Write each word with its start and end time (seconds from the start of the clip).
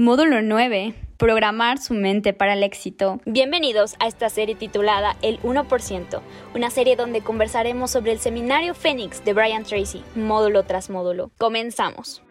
Módulo 0.00 0.40
9. 0.40 0.94
Programar 1.18 1.76
su 1.76 1.92
mente 1.92 2.32
para 2.32 2.54
el 2.54 2.62
éxito. 2.62 3.20
Bienvenidos 3.26 3.96
a 3.98 4.06
esta 4.06 4.30
serie 4.30 4.54
titulada 4.54 5.18
El 5.20 5.38
1%, 5.42 6.22
una 6.54 6.70
serie 6.70 6.96
donde 6.96 7.20
conversaremos 7.20 7.90
sobre 7.90 8.12
el 8.12 8.18
seminario 8.18 8.72
Fénix 8.72 9.22
de 9.26 9.34
Brian 9.34 9.62
Tracy, 9.62 10.02
módulo 10.14 10.62
tras 10.62 10.88
módulo. 10.88 11.30
Comenzamos. 11.36 12.22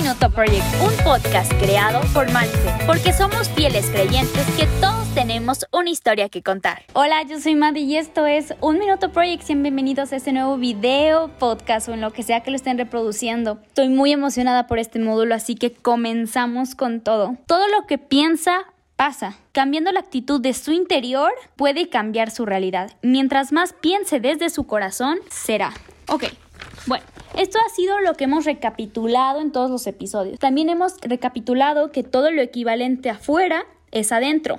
Minuto 0.00 0.30
Project, 0.30 0.64
un 0.80 1.04
podcast 1.04 1.52
creado 1.54 2.00
por 2.14 2.30
Malfe, 2.30 2.86
porque 2.86 3.12
somos 3.12 3.48
fieles 3.48 3.90
creyentes 3.90 4.46
que 4.56 4.68
todos 4.80 5.12
tenemos 5.12 5.66
una 5.72 5.90
historia 5.90 6.28
que 6.28 6.40
contar. 6.40 6.84
Hola, 6.92 7.24
yo 7.24 7.40
soy 7.40 7.56
Maddie 7.56 7.82
y 7.82 7.96
esto 7.96 8.24
es 8.24 8.54
Un 8.60 8.78
Minuto 8.78 9.10
Project. 9.10 9.42
Sean 9.42 9.64
bienvenidos 9.64 10.12
a 10.12 10.16
este 10.16 10.32
nuevo 10.32 10.56
video, 10.56 11.32
podcast 11.40 11.88
o 11.88 11.94
en 11.94 12.00
lo 12.00 12.12
que 12.12 12.22
sea 12.22 12.44
que 12.44 12.52
lo 12.52 12.56
estén 12.56 12.78
reproduciendo. 12.78 13.58
Estoy 13.66 13.88
muy 13.88 14.12
emocionada 14.12 14.68
por 14.68 14.78
este 14.78 15.00
módulo, 15.00 15.34
así 15.34 15.56
que 15.56 15.72
comenzamos 15.72 16.76
con 16.76 17.00
todo. 17.00 17.36
Todo 17.46 17.66
lo 17.66 17.88
que 17.88 17.98
piensa 17.98 18.66
pasa. 18.94 19.34
Cambiando 19.50 19.90
la 19.90 19.98
actitud 19.98 20.40
de 20.40 20.54
su 20.54 20.70
interior 20.70 21.32
puede 21.56 21.88
cambiar 21.88 22.30
su 22.30 22.46
realidad. 22.46 22.92
Mientras 23.02 23.50
más 23.50 23.72
piense 23.72 24.20
desde 24.20 24.48
su 24.48 24.64
corazón, 24.64 25.18
será. 25.28 25.72
Ok, 26.06 26.26
bueno, 26.86 27.04
esto 27.38 27.58
ha 27.64 27.68
sido 27.70 28.00
lo 28.00 28.14
que 28.14 28.24
hemos 28.24 28.44
recapitulado 28.44 29.40
en 29.40 29.52
todos 29.52 29.70
los 29.70 29.86
episodios. 29.86 30.38
También 30.38 30.68
hemos 30.68 31.00
recapitulado 31.00 31.92
que 31.92 32.02
todo 32.02 32.30
lo 32.30 32.42
equivalente 32.42 33.10
afuera 33.10 33.64
es 33.92 34.12
adentro 34.12 34.58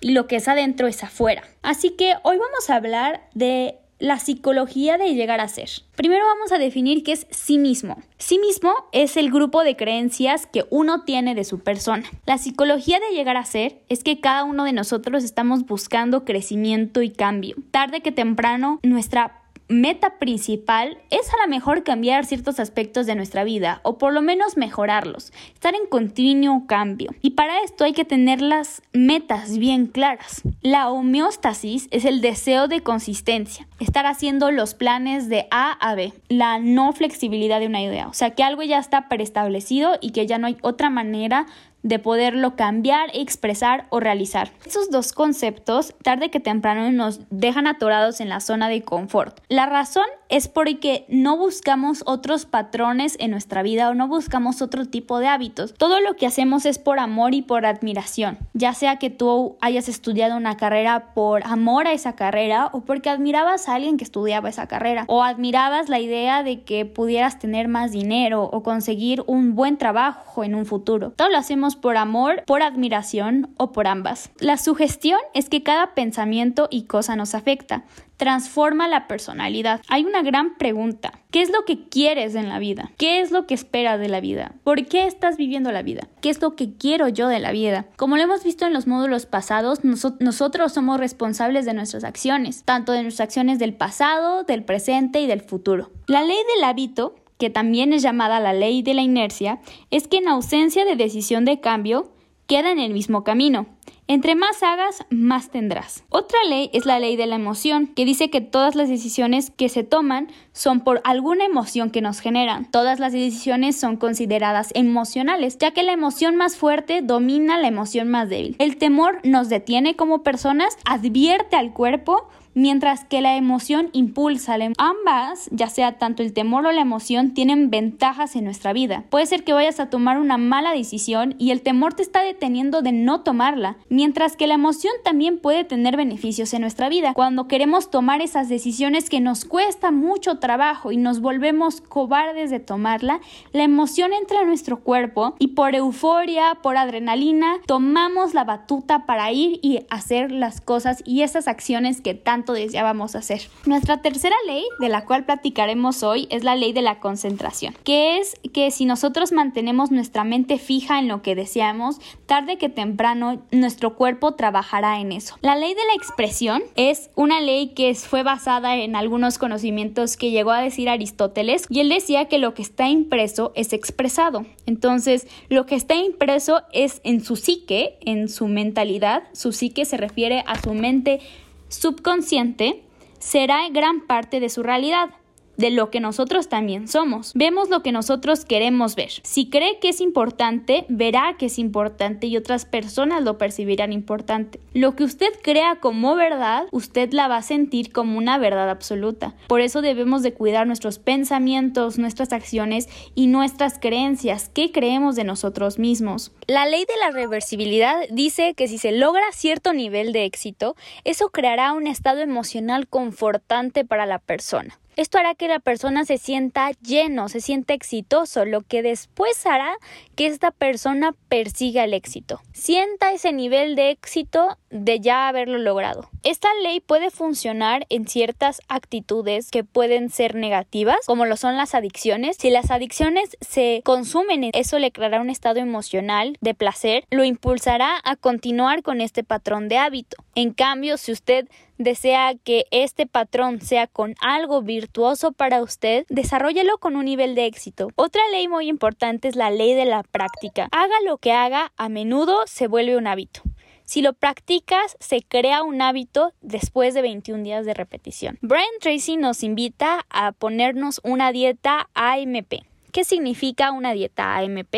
y 0.00 0.12
lo 0.12 0.26
que 0.26 0.36
es 0.36 0.46
adentro 0.46 0.86
es 0.86 1.02
afuera. 1.02 1.42
Así 1.62 1.90
que 1.90 2.14
hoy 2.22 2.36
vamos 2.36 2.68
a 2.68 2.76
hablar 2.76 3.28
de 3.34 3.78
la 3.98 4.18
psicología 4.18 4.96
de 4.96 5.14
llegar 5.14 5.40
a 5.40 5.48
ser. 5.48 5.68
Primero 5.96 6.24
vamos 6.24 6.52
a 6.52 6.58
definir 6.58 7.02
qué 7.02 7.12
es 7.12 7.26
sí 7.30 7.58
mismo. 7.58 7.96
Sí 8.18 8.38
mismo 8.38 8.72
es 8.92 9.16
el 9.16 9.30
grupo 9.30 9.64
de 9.64 9.76
creencias 9.76 10.46
que 10.46 10.66
uno 10.70 11.04
tiene 11.04 11.34
de 11.34 11.44
su 11.44 11.60
persona. 11.60 12.04
La 12.26 12.38
psicología 12.38 13.00
de 13.00 13.14
llegar 13.16 13.36
a 13.36 13.44
ser 13.44 13.80
es 13.88 14.04
que 14.04 14.20
cada 14.20 14.44
uno 14.44 14.64
de 14.64 14.72
nosotros 14.72 15.24
estamos 15.24 15.66
buscando 15.66 16.24
crecimiento 16.24 17.02
y 17.02 17.10
cambio. 17.10 17.56
Tarde 17.70 18.00
que 18.00 18.12
temprano 18.12 18.78
nuestra 18.82 19.37
meta 19.68 20.18
principal 20.18 20.98
es 21.10 21.32
a 21.32 21.44
lo 21.44 21.48
mejor 21.48 21.84
cambiar 21.84 22.24
ciertos 22.24 22.58
aspectos 22.58 23.06
de 23.06 23.14
nuestra 23.14 23.44
vida 23.44 23.80
o 23.82 23.98
por 23.98 24.12
lo 24.12 24.22
menos 24.22 24.56
mejorarlos, 24.56 25.32
estar 25.52 25.74
en 25.74 25.86
continuo 25.86 26.66
cambio. 26.66 27.14
Y 27.22 27.30
para 27.30 27.62
esto 27.62 27.84
hay 27.84 27.92
que 27.92 28.04
tener 28.04 28.40
las 28.40 28.82
metas 28.92 29.58
bien 29.58 29.86
claras. 29.86 30.42
La 30.62 30.90
homeostasis 30.90 31.88
es 31.90 32.04
el 32.04 32.20
deseo 32.20 32.68
de 32.68 32.82
consistencia, 32.82 33.68
estar 33.78 34.06
haciendo 34.06 34.50
los 34.50 34.74
planes 34.74 35.28
de 35.28 35.46
A 35.50 35.72
a 35.72 35.94
B, 35.94 36.12
la 36.28 36.58
no 36.58 36.92
flexibilidad 36.92 37.60
de 37.60 37.66
una 37.66 37.82
idea, 37.82 38.08
o 38.08 38.14
sea 38.14 38.30
que 38.30 38.42
algo 38.42 38.62
ya 38.62 38.78
está 38.78 39.08
preestablecido 39.08 39.98
y 40.00 40.10
que 40.10 40.26
ya 40.26 40.38
no 40.38 40.46
hay 40.46 40.56
otra 40.62 40.90
manera 40.90 41.46
de 41.88 41.98
poderlo 41.98 42.54
cambiar, 42.54 43.10
expresar 43.14 43.86
o 43.88 43.98
realizar. 43.98 44.52
Esos 44.66 44.90
dos 44.90 45.12
conceptos, 45.12 45.94
tarde 46.02 46.30
que 46.30 46.38
temprano, 46.38 46.92
nos 46.92 47.20
dejan 47.30 47.66
atorados 47.66 48.20
en 48.20 48.28
la 48.28 48.40
zona 48.40 48.68
de 48.68 48.82
confort. 48.82 49.40
La 49.48 49.66
razón 49.66 50.04
es 50.28 50.48
porque 50.48 51.06
no 51.08 51.38
buscamos 51.38 52.02
otros 52.04 52.44
patrones 52.44 53.16
en 53.18 53.30
nuestra 53.30 53.62
vida 53.62 53.88
o 53.88 53.94
no 53.94 54.06
buscamos 54.06 54.60
otro 54.60 54.84
tipo 54.84 55.18
de 55.18 55.28
hábitos. 55.28 55.72
Todo 55.74 56.00
lo 56.00 56.14
que 56.14 56.26
hacemos 56.26 56.66
es 56.66 56.78
por 56.78 56.98
amor 56.98 57.32
y 57.32 57.40
por 57.40 57.64
admiración, 57.64 58.38
ya 58.52 58.74
sea 58.74 58.96
que 58.96 59.08
tú 59.08 59.56
hayas 59.62 59.88
estudiado 59.88 60.36
una 60.36 60.58
carrera 60.58 61.14
por 61.14 61.46
amor 61.46 61.86
a 61.86 61.92
esa 61.92 62.14
carrera 62.14 62.68
o 62.72 62.82
porque 62.82 63.08
admirabas 63.08 63.68
a 63.68 63.76
alguien 63.76 63.96
que 63.96 64.04
estudiaba 64.04 64.50
esa 64.50 64.66
carrera 64.66 65.04
o 65.08 65.22
admirabas 65.22 65.88
la 65.88 66.00
idea 66.00 66.42
de 66.42 66.64
que 66.64 66.84
pudieras 66.84 67.38
tener 67.38 67.68
más 67.68 67.92
dinero 67.92 68.44
o 68.44 68.62
conseguir 68.62 69.24
un 69.26 69.54
buen 69.54 69.78
trabajo 69.78 70.44
en 70.44 70.54
un 70.54 70.66
futuro. 70.66 71.12
Todo 71.12 71.30
lo 71.30 71.38
hacemos 71.38 71.77
por 71.80 71.96
amor, 71.96 72.42
por 72.46 72.62
admiración 72.62 73.54
o 73.56 73.72
por 73.72 73.86
ambas. 73.86 74.30
La 74.38 74.56
sugestión 74.56 75.20
es 75.34 75.48
que 75.48 75.62
cada 75.62 75.94
pensamiento 75.94 76.68
y 76.70 76.84
cosa 76.84 77.16
nos 77.16 77.34
afecta 77.34 77.84
transforma 78.18 78.88
la 78.88 79.06
personalidad. 79.06 79.80
Hay 79.88 80.04
una 80.04 80.22
gran 80.22 80.56
pregunta. 80.56 81.12
¿Qué 81.30 81.40
es 81.40 81.50
lo 81.50 81.64
que 81.64 81.88
quieres 81.88 82.34
en 82.34 82.48
la 82.48 82.58
vida? 82.58 82.90
¿Qué 82.98 83.20
es 83.20 83.30
lo 83.30 83.46
que 83.46 83.54
esperas 83.54 83.98
de 84.00 84.08
la 84.08 84.20
vida? 84.20 84.54
¿Por 84.64 84.86
qué 84.86 85.06
estás 85.06 85.36
viviendo 85.36 85.72
la 85.72 85.82
vida? 85.82 86.08
¿Qué 86.20 86.28
es 86.28 86.42
lo 86.42 86.56
que 86.56 86.74
quiero 86.74 87.08
yo 87.08 87.28
de 87.28 87.38
la 87.38 87.52
vida? 87.52 87.86
Como 87.96 88.16
lo 88.16 88.22
hemos 88.22 88.44
visto 88.44 88.66
en 88.66 88.72
los 88.72 88.86
módulos 88.86 89.26
pasados, 89.26 89.84
nosotros 89.84 90.72
somos 90.72 90.98
responsables 90.98 91.64
de 91.64 91.74
nuestras 91.74 92.04
acciones, 92.04 92.64
tanto 92.64 92.92
de 92.92 93.02
nuestras 93.02 93.28
acciones 93.28 93.58
del 93.58 93.74
pasado, 93.74 94.42
del 94.42 94.64
presente 94.64 95.20
y 95.20 95.26
del 95.26 95.40
futuro. 95.40 95.90
La 96.08 96.22
ley 96.22 96.38
del 96.56 96.64
hábito 96.64 97.14
que 97.38 97.50
también 97.50 97.92
es 97.92 98.02
llamada 98.02 98.40
la 98.40 98.52
ley 98.52 98.82
de 98.82 98.94
la 98.94 99.02
inercia, 99.02 99.60
es 99.90 100.08
que 100.08 100.18
en 100.18 100.28
ausencia 100.28 100.84
de 100.84 100.96
decisión 100.96 101.44
de 101.44 101.60
cambio, 101.60 102.10
queda 102.46 102.70
en 102.72 102.78
el 102.78 102.92
mismo 102.92 103.24
camino. 103.24 103.66
Entre 104.10 104.34
más 104.34 104.62
hagas, 104.62 105.04
más 105.10 105.50
tendrás. 105.50 106.02
Otra 106.08 106.38
ley 106.48 106.70
es 106.72 106.86
la 106.86 106.98
ley 106.98 107.16
de 107.16 107.26
la 107.26 107.36
emoción, 107.36 107.86
que 107.88 108.06
dice 108.06 108.30
que 108.30 108.40
todas 108.40 108.74
las 108.74 108.88
decisiones 108.88 109.50
que 109.50 109.68
se 109.68 109.84
toman 109.84 110.28
son 110.52 110.80
por 110.80 111.02
alguna 111.04 111.44
emoción 111.44 111.90
que 111.90 112.00
nos 112.00 112.20
generan. 112.20 112.70
Todas 112.70 113.00
las 113.00 113.12
decisiones 113.12 113.78
son 113.78 113.98
consideradas 113.98 114.70
emocionales, 114.74 115.58
ya 115.58 115.72
que 115.72 115.82
la 115.82 115.92
emoción 115.92 116.36
más 116.36 116.56
fuerte 116.56 117.02
domina 117.02 117.58
la 117.58 117.68
emoción 117.68 118.08
más 118.08 118.30
débil. 118.30 118.56
El 118.58 118.78
temor 118.78 119.20
nos 119.24 119.50
detiene 119.50 119.94
como 119.94 120.22
personas, 120.22 120.78
advierte 120.86 121.56
al 121.56 121.74
cuerpo, 121.74 122.30
mientras 122.58 123.04
que 123.04 123.20
la 123.20 123.36
emoción 123.36 123.90
impulsa. 123.92 124.56
Ambas, 124.78 125.48
ya 125.52 125.68
sea 125.68 125.98
tanto 125.98 126.22
el 126.22 126.32
temor 126.32 126.66
o 126.66 126.72
la 126.72 126.80
emoción, 126.80 127.34
tienen 127.34 127.70
ventajas 127.70 128.34
en 128.34 128.44
nuestra 128.44 128.72
vida. 128.72 129.04
Puede 129.10 129.26
ser 129.26 129.44
que 129.44 129.52
vayas 129.52 129.78
a 129.78 129.90
tomar 129.90 130.18
una 130.18 130.38
mala 130.38 130.72
decisión 130.72 131.34
y 131.38 131.50
el 131.50 131.62
temor 131.62 131.94
te 131.94 132.02
está 132.02 132.22
deteniendo 132.22 132.82
de 132.82 132.92
no 132.92 133.20
tomarla, 133.20 133.76
mientras 133.88 134.36
que 134.36 134.46
la 134.46 134.54
emoción 134.54 134.92
también 135.04 135.38
puede 135.38 135.64
tener 135.64 135.96
beneficios 135.96 136.52
en 136.54 136.62
nuestra 136.62 136.88
vida. 136.88 137.12
Cuando 137.14 137.46
queremos 137.46 137.90
tomar 137.90 138.22
esas 138.22 138.48
decisiones 138.48 139.10
que 139.10 139.20
nos 139.20 139.44
cuesta 139.44 139.90
mucho 139.90 140.38
trabajo 140.38 140.90
y 140.92 140.96
nos 140.96 141.20
volvemos 141.20 141.80
cobardes 141.80 142.50
de 142.50 142.60
tomarla, 142.60 143.20
la 143.52 143.62
emoción 143.62 144.12
entra 144.12 144.40
en 144.40 144.48
nuestro 144.48 144.80
cuerpo 144.80 145.34
y 145.38 145.48
por 145.48 145.74
euforia, 145.74 146.58
por 146.62 146.76
adrenalina, 146.76 147.56
tomamos 147.66 148.34
la 148.34 148.44
batuta 148.44 149.06
para 149.06 149.30
ir 149.30 149.60
y 149.62 149.80
hacer 149.90 150.32
las 150.32 150.60
cosas 150.60 151.02
y 151.04 151.22
esas 151.22 151.48
acciones 151.48 152.00
que 152.00 152.14
tanto 152.14 152.47
deseábamos 152.52 153.14
hacer. 153.14 153.42
Nuestra 153.66 154.02
tercera 154.02 154.36
ley, 154.46 154.64
de 154.80 154.88
la 154.88 155.04
cual 155.04 155.24
platicaremos 155.24 156.02
hoy, 156.02 156.26
es 156.30 156.44
la 156.44 156.56
ley 156.56 156.72
de 156.72 156.82
la 156.82 157.00
concentración, 157.00 157.74
que 157.84 158.18
es 158.18 158.34
que 158.52 158.70
si 158.70 158.84
nosotros 158.84 159.32
mantenemos 159.32 159.90
nuestra 159.90 160.24
mente 160.24 160.58
fija 160.58 160.98
en 160.98 161.08
lo 161.08 161.22
que 161.22 161.34
deseamos, 161.34 162.00
tarde 162.26 162.58
que 162.58 162.68
temprano 162.68 163.42
nuestro 163.50 163.96
cuerpo 163.96 164.34
trabajará 164.34 165.00
en 165.00 165.12
eso. 165.12 165.36
La 165.40 165.56
ley 165.56 165.74
de 165.74 165.86
la 165.86 165.94
expresión 165.94 166.62
es 166.76 167.10
una 167.14 167.40
ley 167.40 167.68
que 167.68 167.94
fue 167.94 168.22
basada 168.22 168.76
en 168.76 168.96
algunos 168.96 169.38
conocimientos 169.38 170.16
que 170.16 170.30
llegó 170.30 170.50
a 170.50 170.60
decir 170.60 170.88
Aristóteles 170.88 171.66
y 171.68 171.80
él 171.80 171.88
decía 171.88 172.26
que 172.26 172.38
lo 172.38 172.54
que 172.54 172.62
está 172.62 172.88
impreso 172.88 173.52
es 173.54 173.72
expresado. 173.72 174.46
Entonces, 174.66 175.26
lo 175.48 175.66
que 175.66 175.74
está 175.74 175.94
impreso 175.94 176.62
es 176.72 177.00
en 177.04 177.24
su 177.24 177.36
psique, 177.36 177.98
en 178.00 178.28
su 178.28 178.48
mentalidad, 178.48 179.24
su 179.32 179.52
psique 179.52 179.84
se 179.84 179.96
refiere 179.96 180.44
a 180.46 180.60
su 180.60 180.74
mente 180.74 181.20
subconsciente 181.68 182.82
será 183.18 183.68
gran 183.70 184.06
parte 184.06 184.40
de 184.40 184.48
su 184.48 184.62
realidad 184.62 185.10
de 185.58 185.70
lo 185.70 185.90
que 185.90 186.00
nosotros 186.00 186.48
también 186.48 186.88
somos. 186.88 187.32
Vemos 187.34 187.68
lo 187.68 187.82
que 187.82 187.92
nosotros 187.92 188.46
queremos 188.46 188.94
ver. 188.94 189.10
Si 189.22 189.50
cree 189.50 189.78
que 189.80 189.90
es 189.90 190.00
importante, 190.00 190.86
verá 190.88 191.36
que 191.36 191.46
es 191.46 191.58
importante 191.58 192.26
y 192.28 192.36
otras 192.36 192.64
personas 192.64 193.22
lo 193.22 193.36
percibirán 193.36 193.92
importante. 193.92 194.60
Lo 194.72 194.94
que 194.94 195.04
usted 195.04 195.28
crea 195.42 195.76
como 195.80 196.14
verdad, 196.14 196.66
usted 196.70 197.12
la 197.12 197.28
va 197.28 197.36
a 197.36 197.42
sentir 197.42 197.92
como 197.92 198.16
una 198.16 198.38
verdad 198.38 198.70
absoluta. 198.70 199.34
Por 199.48 199.60
eso 199.60 199.82
debemos 199.82 200.22
de 200.22 200.32
cuidar 200.32 200.66
nuestros 200.66 200.98
pensamientos, 200.98 201.98
nuestras 201.98 202.32
acciones 202.32 202.88
y 203.14 203.26
nuestras 203.26 203.78
creencias. 203.78 204.48
¿Qué 204.54 204.70
creemos 204.70 205.16
de 205.16 205.24
nosotros 205.24 205.78
mismos? 205.78 206.32
La 206.46 206.66
ley 206.66 206.84
de 206.84 206.96
la 207.00 207.10
reversibilidad 207.10 207.96
dice 208.10 208.54
que 208.54 208.68
si 208.68 208.78
se 208.78 208.92
logra 208.92 209.24
cierto 209.32 209.72
nivel 209.72 210.12
de 210.12 210.24
éxito, 210.24 210.76
eso 211.02 211.30
creará 211.30 211.72
un 211.72 211.88
estado 211.88 212.20
emocional 212.20 212.86
confortante 212.86 213.84
para 213.84 214.06
la 214.06 214.20
persona. 214.20 214.78
Esto 214.98 215.18
hará 215.18 215.36
que 215.36 215.46
la 215.46 215.60
persona 215.60 216.04
se 216.04 216.18
sienta 216.18 216.72
lleno, 216.82 217.28
se 217.28 217.40
sienta 217.40 217.72
exitoso, 217.72 218.44
lo 218.44 218.62
que 218.62 218.82
después 218.82 219.46
hará 219.46 219.76
que 220.16 220.26
esta 220.26 220.50
persona 220.50 221.14
persiga 221.28 221.84
el 221.84 221.94
éxito. 221.94 222.40
Sienta 222.52 223.12
ese 223.12 223.32
nivel 223.32 223.76
de 223.76 223.90
éxito 223.90 224.58
de 224.70 224.98
ya 224.98 225.28
haberlo 225.28 225.58
logrado. 225.58 226.10
Esta 226.24 226.48
ley 226.64 226.80
puede 226.80 227.12
funcionar 227.12 227.86
en 227.90 228.08
ciertas 228.08 228.60
actitudes 228.66 229.52
que 229.52 229.62
pueden 229.62 230.10
ser 230.10 230.34
negativas, 230.34 230.98
como 231.06 231.26
lo 231.26 231.36
son 231.36 231.56
las 231.56 231.76
adicciones. 231.76 232.36
Si 232.36 232.50
las 232.50 232.72
adicciones 232.72 233.36
se 233.40 233.82
consumen, 233.84 234.50
eso 234.52 234.80
le 234.80 234.90
creará 234.90 235.20
un 235.20 235.30
estado 235.30 235.60
emocional 235.60 236.36
de 236.40 236.54
placer, 236.54 237.04
lo 237.12 237.22
impulsará 237.22 238.00
a 238.02 238.16
continuar 238.16 238.82
con 238.82 239.00
este 239.00 239.22
patrón 239.22 239.68
de 239.68 239.78
hábito. 239.78 240.16
En 240.34 240.52
cambio, 240.52 240.96
si 240.96 241.12
usted 241.12 241.48
desea 241.78 242.34
que 242.34 242.66
este 242.70 243.06
patrón 243.06 243.60
sea 243.60 243.86
con 243.86 244.14
algo 244.20 244.62
virtuoso 244.62 245.32
para 245.32 245.62
usted, 245.62 246.04
desarrollelo 246.08 246.78
con 246.78 246.96
un 246.96 247.06
nivel 247.06 247.34
de 247.34 247.46
éxito. 247.46 247.88
Otra 247.94 248.22
ley 248.30 248.48
muy 248.48 248.68
importante 248.68 249.28
es 249.28 249.36
la 249.36 249.50
ley 249.50 249.74
de 249.74 249.84
la 249.84 250.02
práctica. 250.02 250.68
Haga 250.72 250.94
lo 251.06 251.18
que 251.18 251.32
haga, 251.32 251.72
a 251.76 251.88
menudo 251.88 252.42
se 252.46 252.66
vuelve 252.66 252.96
un 252.96 253.06
hábito. 253.06 253.42
Si 253.88 254.02
lo 254.02 254.12
practicas, 254.12 254.98
se 255.00 255.22
crea 255.22 255.62
un 255.62 255.80
hábito 255.80 256.34
después 256.42 256.92
de 256.92 257.00
21 257.00 257.42
días 257.42 257.64
de 257.64 257.72
repetición. 257.72 258.38
Brian 258.42 258.66
Tracy 258.80 259.16
nos 259.16 259.42
invita 259.42 260.04
a 260.10 260.32
ponernos 260.32 261.00
una 261.04 261.32
dieta 261.32 261.88
AMP. 261.94 262.67
¿Qué 262.92 263.04
significa 263.04 263.70
una 263.70 263.92
dieta 263.92 264.36
AMP? 264.36 264.74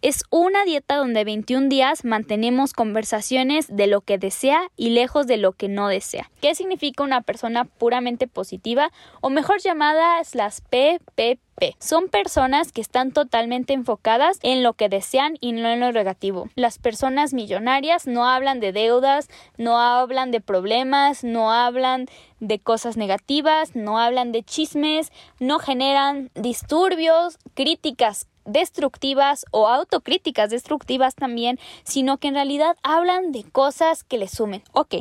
Es 0.00 0.24
una 0.30 0.64
dieta 0.64 0.96
donde 0.96 1.24
21 1.24 1.68
días 1.68 2.04
mantenemos 2.04 2.72
conversaciones 2.72 3.66
de 3.68 3.86
lo 3.86 4.00
que 4.00 4.18
desea 4.18 4.70
y 4.76 4.90
lejos 4.90 5.26
de 5.26 5.36
lo 5.36 5.52
que 5.52 5.68
no 5.68 5.88
desea. 5.88 6.30
¿Qué 6.40 6.54
significa 6.54 7.04
una 7.04 7.20
persona 7.20 7.64
puramente 7.64 8.26
positiva 8.26 8.90
o 9.20 9.30
mejor 9.30 9.60
llamadas 9.60 10.34
las 10.34 10.62
PPP? 10.62 11.40
Son 11.78 12.08
personas 12.08 12.72
que 12.72 12.80
están 12.80 13.12
totalmente 13.12 13.72
enfocadas 13.72 14.38
en 14.42 14.62
lo 14.62 14.74
que 14.74 14.88
desean 14.88 15.36
y 15.40 15.52
no 15.52 15.68
en 15.68 15.80
lo 15.80 15.92
negativo. 15.92 16.48
Las 16.54 16.78
personas 16.78 17.32
millonarias 17.32 18.06
no 18.06 18.28
hablan 18.28 18.60
de 18.60 18.72
deudas, 18.72 19.28
no 19.56 19.78
hablan 19.78 20.30
de 20.30 20.40
problemas, 20.40 21.24
no 21.24 21.52
hablan 21.52 22.06
de 22.40 22.58
cosas 22.58 22.96
negativas, 22.96 23.76
no 23.76 23.98
hablan 23.98 24.32
de 24.32 24.42
chismes, 24.42 25.12
no 25.38 25.58
generan 25.58 26.30
disturbios, 26.34 27.38
críticas 27.54 28.26
destructivas 28.44 29.44
o 29.50 29.68
autocríticas 29.68 30.50
destructivas 30.50 31.14
también, 31.14 31.58
sino 31.84 32.18
que 32.18 32.28
en 32.28 32.34
realidad 32.34 32.76
hablan 32.82 33.32
de 33.32 33.44
cosas 33.44 34.04
que 34.04 34.18
les 34.18 34.32
sumen. 34.32 34.62
Ok, 34.72 34.94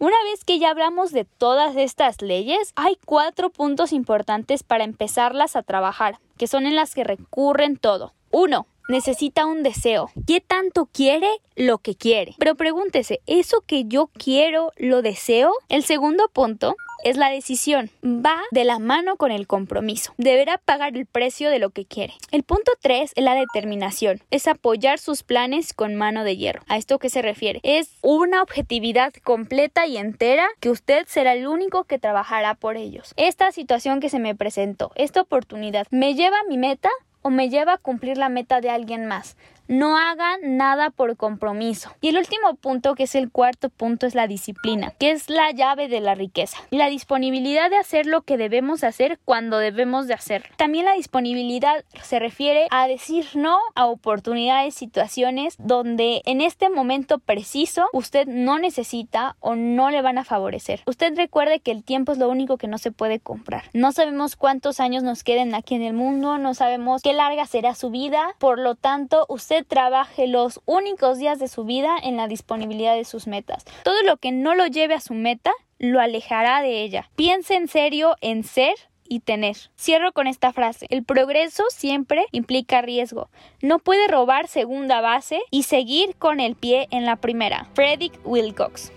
una 0.00 0.16
vez 0.24 0.44
que 0.46 0.58
ya 0.58 0.70
hablamos 0.70 1.12
de 1.12 1.26
todas 1.26 1.76
estas 1.76 2.22
leyes, 2.22 2.72
hay 2.74 2.96
cuatro 3.04 3.50
puntos 3.50 3.92
importantes 3.92 4.62
para 4.62 4.84
empezarlas 4.84 5.56
a 5.56 5.62
trabajar, 5.62 6.18
que 6.38 6.46
son 6.46 6.64
en 6.64 6.74
las 6.74 6.94
que 6.94 7.04
recurren 7.04 7.76
todo. 7.76 8.14
Uno, 8.30 8.66
necesita 8.90 9.46
un 9.46 9.62
deseo. 9.62 10.10
¿Qué 10.26 10.40
tanto 10.40 10.86
quiere 10.92 11.30
lo 11.56 11.78
que 11.78 11.94
quiere? 11.94 12.34
Pero 12.38 12.56
pregúntese, 12.56 13.20
¿eso 13.26 13.62
que 13.66 13.84
yo 13.86 14.10
quiero 14.12 14.72
lo 14.76 15.00
deseo? 15.00 15.52
El 15.68 15.84
segundo 15.84 16.28
punto 16.28 16.76
es 17.04 17.16
la 17.16 17.30
decisión. 17.30 17.90
Va 18.04 18.42
de 18.50 18.64
la 18.64 18.78
mano 18.78 19.16
con 19.16 19.30
el 19.30 19.46
compromiso. 19.46 20.12
Deberá 20.18 20.58
pagar 20.58 20.96
el 20.96 21.06
precio 21.06 21.50
de 21.50 21.58
lo 21.58 21.70
que 21.70 21.86
quiere. 21.86 22.14
El 22.30 22.42
punto 22.42 22.72
3 22.80 23.12
es 23.14 23.24
la 23.24 23.34
determinación. 23.34 24.22
Es 24.30 24.46
apoyar 24.46 24.98
sus 24.98 25.22
planes 25.22 25.72
con 25.72 25.94
mano 25.94 26.24
de 26.24 26.36
hierro. 26.36 26.62
¿A 26.68 26.76
esto 26.76 26.98
qué 26.98 27.08
se 27.08 27.22
refiere? 27.22 27.60
Es 27.62 27.96
una 28.02 28.42
objetividad 28.42 29.12
completa 29.24 29.86
y 29.86 29.96
entera 29.96 30.46
que 30.60 30.70
usted 30.70 31.06
será 31.08 31.34
el 31.34 31.46
único 31.46 31.84
que 31.84 31.98
trabajará 31.98 32.54
por 32.54 32.76
ellos. 32.76 33.14
Esta 33.16 33.52
situación 33.52 34.00
que 34.00 34.10
se 34.10 34.18
me 34.18 34.34
presentó, 34.34 34.92
esta 34.94 35.20
oportunidad, 35.22 35.86
¿me 35.90 36.14
lleva 36.14 36.38
a 36.40 36.48
mi 36.48 36.58
meta? 36.58 36.90
O 37.22 37.30
me 37.30 37.48
lleva 37.48 37.74
a 37.74 37.78
cumplir 37.78 38.18
la 38.18 38.28
meta 38.28 38.60
de 38.60 38.70
alguien 38.70 39.06
más. 39.06 39.36
No 39.70 39.96
hagan 39.96 40.56
nada 40.56 40.90
por 40.90 41.16
compromiso. 41.16 41.92
Y 42.00 42.08
el 42.08 42.16
último 42.16 42.56
punto, 42.56 42.96
que 42.96 43.04
es 43.04 43.14
el 43.14 43.30
cuarto 43.30 43.68
punto, 43.68 44.04
es 44.04 44.16
la 44.16 44.26
disciplina, 44.26 44.90
que 44.98 45.12
es 45.12 45.30
la 45.30 45.52
llave 45.52 45.86
de 45.86 46.00
la 46.00 46.16
riqueza. 46.16 46.58
La 46.70 46.88
disponibilidad 46.88 47.70
de 47.70 47.76
hacer 47.76 48.04
lo 48.06 48.22
que 48.22 48.36
debemos 48.36 48.82
hacer 48.82 49.20
cuando 49.24 49.58
debemos 49.58 50.08
de 50.08 50.14
hacerlo. 50.14 50.48
También 50.56 50.86
la 50.86 50.94
disponibilidad 50.94 51.84
se 52.02 52.18
refiere 52.18 52.66
a 52.72 52.88
decir 52.88 53.26
no 53.34 53.60
a 53.76 53.86
oportunidades, 53.86 54.74
situaciones 54.74 55.54
donde 55.60 56.22
en 56.24 56.40
este 56.40 56.68
momento 56.68 57.20
preciso 57.20 57.86
usted 57.92 58.26
no 58.26 58.58
necesita 58.58 59.36
o 59.38 59.54
no 59.54 59.90
le 59.90 60.02
van 60.02 60.18
a 60.18 60.24
favorecer. 60.24 60.82
Usted 60.86 61.16
recuerde 61.16 61.60
que 61.60 61.70
el 61.70 61.84
tiempo 61.84 62.10
es 62.10 62.18
lo 62.18 62.28
único 62.28 62.58
que 62.58 62.66
no 62.66 62.78
se 62.78 62.90
puede 62.90 63.20
comprar. 63.20 63.62
No 63.72 63.92
sabemos 63.92 64.34
cuántos 64.34 64.80
años 64.80 65.04
nos 65.04 65.22
queden 65.22 65.54
aquí 65.54 65.76
en 65.76 65.82
el 65.82 65.92
mundo, 65.92 66.38
no 66.38 66.54
sabemos 66.54 67.02
qué 67.02 67.12
larga 67.12 67.46
será 67.46 67.76
su 67.76 67.90
vida, 67.90 68.34
por 68.40 68.58
lo 68.58 68.74
tanto 68.74 69.26
trabaje 69.62 70.26
los 70.26 70.60
únicos 70.66 71.18
días 71.18 71.38
de 71.38 71.48
su 71.48 71.64
vida 71.64 71.96
en 72.02 72.16
la 72.16 72.28
disponibilidad 72.28 72.94
de 72.94 73.04
sus 73.04 73.26
metas. 73.26 73.64
Todo 73.84 74.02
lo 74.02 74.16
que 74.16 74.32
no 74.32 74.54
lo 74.54 74.66
lleve 74.66 74.94
a 74.94 75.00
su 75.00 75.14
meta 75.14 75.52
lo 75.78 76.00
alejará 76.00 76.62
de 76.62 76.82
ella. 76.82 77.10
Piense 77.16 77.54
en 77.54 77.68
serio 77.68 78.16
en 78.20 78.44
ser 78.44 78.74
y 79.08 79.20
tener. 79.20 79.56
Cierro 79.76 80.12
con 80.12 80.26
esta 80.26 80.52
frase. 80.52 80.86
El 80.88 81.04
progreso 81.04 81.64
siempre 81.70 82.26
implica 82.30 82.80
riesgo. 82.80 83.28
No 83.60 83.80
puede 83.80 84.06
robar 84.06 84.46
segunda 84.46 85.00
base 85.00 85.40
y 85.50 85.64
seguir 85.64 86.14
con 86.16 86.38
el 86.38 86.54
pie 86.54 86.86
en 86.90 87.04
la 87.04 87.16
primera. 87.16 87.66
Frederick 87.74 88.18
Wilcox. 88.24 88.92